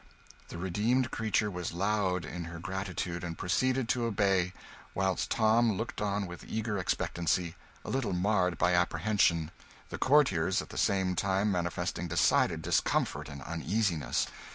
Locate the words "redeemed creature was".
0.57-1.73